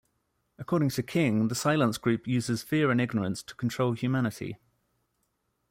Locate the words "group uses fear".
1.99-2.89